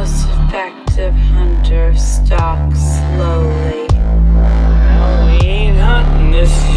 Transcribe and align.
most 0.00 0.26
effective 0.28 1.12
hunter 1.12 1.94
stalks 1.94 2.80
slowly. 2.80 3.86
We 5.26 5.46
ain't 5.46 5.76
hunting, 5.76 6.30
this 6.30 6.69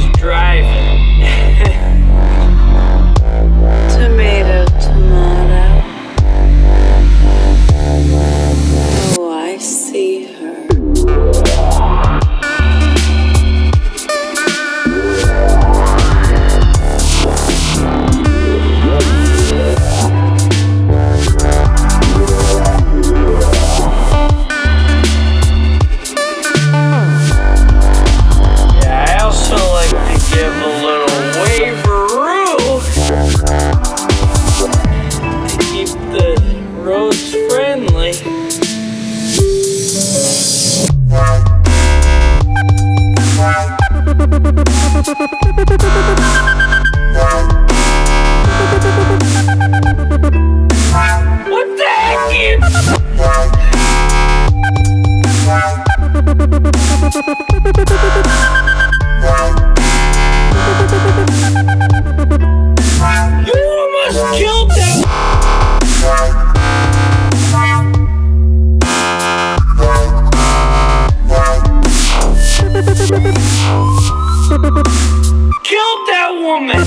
Killed 75.73 76.05
that 76.07 76.29
woman. 76.39 76.77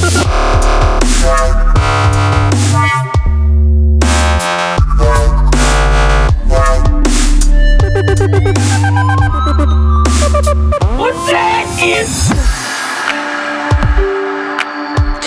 What 10.97 11.15
the 11.27 11.37
heck 11.37 11.83
is? 11.83 12.31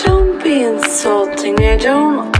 Don't 0.05 0.41
be 0.41 0.63
insulting. 0.63 1.59
I 1.61 1.75
don't. 1.75 2.33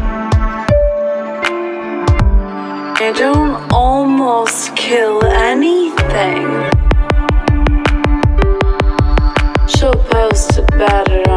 I 3.01 3.11
don't 3.11 3.69
almost 3.73 4.73
kill 4.77 5.25
anything. 5.25 6.47
She'll 9.67 9.93
post 10.29 10.59
about 10.59 11.11
it 11.11 11.28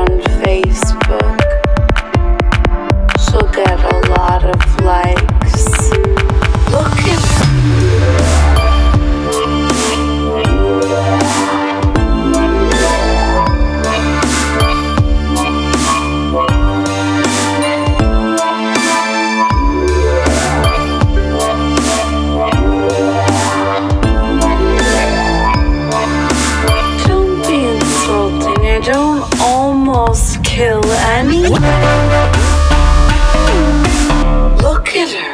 Look 34.60 34.94
at 34.94 35.12
her. 35.14 35.31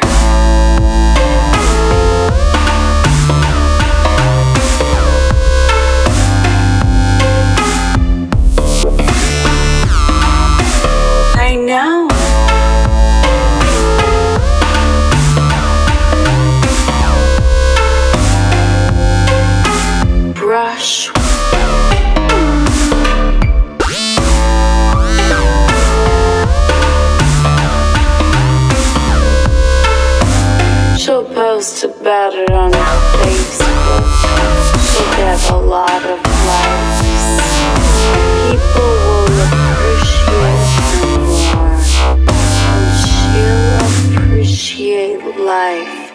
Post 31.59 31.83
about 31.83 32.33
it 32.33 32.49
on 32.51 32.71
Facebook. 32.71 34.05
She'll 34.79 35.11
get 35.17 35.51
a 35.51 35.57
lot 35.57 36.01
of 36.05 36.17
likes. 36.47 37.19
People 38.47 38.95
will 39.03 39.39
appreciate 39.59 40.71
her 40.79 41.19
more. 41.27 41.75
And 42.71 42.95
she'll 43.03 44.23
appreciate 44.23 45.21
life 45.37 46.13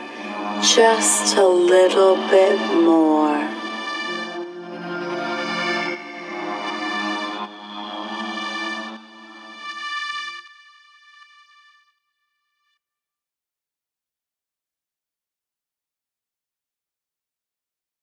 just 0.62 1.36
a 1.36 1.46
little 1.46 2.16
bit 2.30 2.58
more. 2.82 3.53